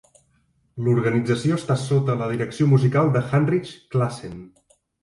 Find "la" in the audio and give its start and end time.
2.25-2.31